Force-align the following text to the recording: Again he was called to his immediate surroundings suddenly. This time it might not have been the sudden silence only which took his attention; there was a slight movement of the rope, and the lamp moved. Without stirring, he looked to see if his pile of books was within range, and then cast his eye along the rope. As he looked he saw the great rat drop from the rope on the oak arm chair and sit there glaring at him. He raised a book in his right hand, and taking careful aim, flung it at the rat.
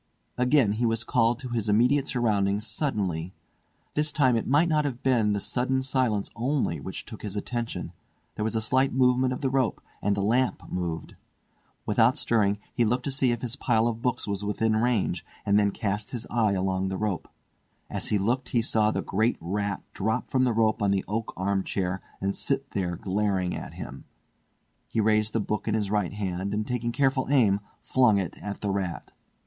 Again 0.35 0.71
he 0.71 0.85
was 0.87 1.03
called 1.03 1.37
to 1.41 1.49
his 1.49 1.69
immediate 1.69 2.07
surroundings 2.07 2.65
suddenly. 2.65 3.35
This 3.93 4.11
time 4.11 4.35
it 4.35 4.47
might 4.47 4.67
not 4.67 4.83
have 4.83 5.03
been 5.03 5.33
the 5.33 5.39
sudden 5.39 5.83
silence 5.83 6.31
only 6.35 6.79
which 6.79 7.05
took 7.05 7.21
his 7.21 7.35
attention; 7.37 7.93
there 8.33 8.43
was 8.43 8.55
a 8.55 8.63
slight 8.63 8.91
movement 8.93 9.31
of 9.31 9.41
the 9.41 9.49
rope, 9.51 9.79
and 10.01 10.17
the 10.17 10.23
lamp 10.23 10.63
moved. 10.71 11.15
Without 11.85 12.17
stirring, 12.17 12.57
he 12.73 12.83
looked 12.83 13.03
to 13.03 13.11
see 13.11 13.31
if 13.31 13.43
his 13.43 13.55
pile 13.55 13.87
of 13.87 14.01
books 14.01 14.25
was 14.25 14.43
within 14.43 14.75
range, 14.75 15.23
and 15.45 15.59
then 15.59 15.69
cast 15.69 16.09
his 16.09 16.25
eye 16.31 16.53
along 16.53 16.87
the 16.87 16.97
rope. 16.97 17.27
As 17.87 18.07
he 18.07 18.17
looked 18.17 18.49
he 18.49 18.63
saw 18.63 18.89
the 18.89 19.03
great 19.03 19.37
rat 19.39 19.83
drop 19.93 20.27
from 20.27 20.45
the 20.45 20.51
rope 20.53 20.81
on 20.81 20.89
the 20.89 21.05
oak 21.07 21.31
arm 21.37 21.63
chair 21.63 22.01
and 22.19 22.33
sit 22.33 22.71
there 22.71 22.95
glaring 22.95 23.55
at 23.55 23.75
him. 23.75 24.05
He 24.87 24.99
raised 24.99 25.35
a 25.35 25.39
book 25.39 25.67
in 25.67 25.75
his 25.75 25.91
right 25.91 26.13
hand, 26.13 26.55
and 26.55 26.65
taking 26.65 26.91
careful 26.91 27.27
aim, 27.29 27.59
flung 27.83 28.17
it 28.17 28.35
at 28.41 28.61
the 28.61 28.71
rat. 28.71 29.11